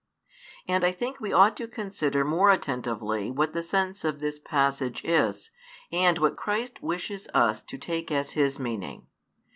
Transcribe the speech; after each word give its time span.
And 0.67 0.83
I 0.83 0.91
think 0.91 1.19
we 1.19 1.31
ought 1.31 1.55
to 1.57 1.67
consider 1.67 2.25
more 2.25 2.49
attentively 2.49 3.29
what 3.29 3.53
the 3.53 3.61
sense 3.61 4.03
of 4.03 4.17
this 4.19 4.39
passage 4.39 5.05
is, 5.05 5.51
and 5.91 6.17
what 6.17 6.35
Christ 6.37 6.81
wishes 6.81 7.27
us 7.35 7.61
to 7.61 7.77
take 7.77 8.09
as 8.11 8.31
His 8.31 8.57
meaning. 8.57 9.05